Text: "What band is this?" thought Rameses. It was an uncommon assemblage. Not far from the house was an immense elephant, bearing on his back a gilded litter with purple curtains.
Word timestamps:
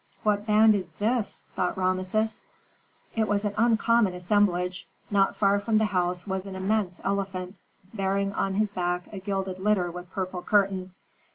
"What 0.23 0.47
band 0.47 0.73
is 0.73 0.89
this?" 0.97 1.43
thought 1.55 1.77
Rameses. 1.77 2.41
It 3.15 3.27
was 3.27 3.45
an 3.45 3.53
uncommon 3.55 4.15
assemblage. 4.15 4.87
Not 5.11 5.35
far 5.35 5.59
from 5.59 5.77
the 5.77 5.85
house 5.85 6.25
was 6.25 6.47
an 6.47 6.55
immense 6.55 6.99
elephant, 7.03 7.53
bearing 7.93 8.33
on 8.33 8.55
his 8.55 8.71
back 8.71 9.05
a 9.13 9.19
gilded 9.19 9.59
litter 9.59 9.91
with 9.91 10.09
purple 10.11 10.41
curtains. 10.41 10.97